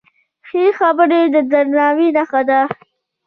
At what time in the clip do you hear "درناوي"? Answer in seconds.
1.51-2.09